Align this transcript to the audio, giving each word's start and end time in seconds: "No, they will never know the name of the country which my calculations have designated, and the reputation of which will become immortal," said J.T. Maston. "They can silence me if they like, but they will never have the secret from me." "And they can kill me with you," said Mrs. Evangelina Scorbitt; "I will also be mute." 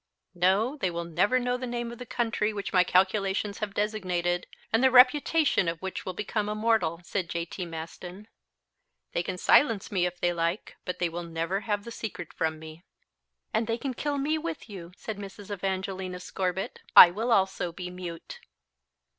"No, 0.33 0.77
they 0.77 0.89
will 0.89 1.03
never 1.03 1.37
know 1.37 1.57
the 1.57 1.67
name 1.67 1.91
of 1.91 1.99
the 1.99 2.07
country 2.07 2.51
which 2.51 2.73
my 2.73 2.83
calculations 2.83 3.59
have 3.59 3.75
designated, 3.75 4.47
and 4.73 4.83
the 4.83 4.89
reputation 4.89 5.67
of 5.67 5.79
which 5.79 6.07
will 6.07 6.13
become 6.13 6.49
immortal," 6.49 7.01
said 7.03 7.29
J.T. 7.29 7.67
Maston. 7.67 8.27
"They 9.13 9.21
can 9.21 9.37
silence 9.37 9.91
me 9.91 10.07
if 10.07 10.19
they 10.19 10.33
like, 10.33 10.75
but 10.85 10.97
they 10.97 11.07
will 11.07 11.21
never 11.21 11.59
have 11.59 11.83
the 11.83 11.91
secret 11.91 12.33
from 12.33 12.57
me." 12.57 12.83
"And 13.53 13.67
they 13.67 13.77
can 13.77 13.93
kill 13.93 14.17
me 14.17 14.39
with 14.39 14.67
you," 14.67 14.91
said 14.97 15.19
Mrs. 15.19 15.51
Evangelina 15.53 16.19
Scorbitt; 16.19 16.79
"I 16.95 17.11
will 17.11 17.31
also 17.31 17.71
be 17.71 17.91
mute." 17.91 18.39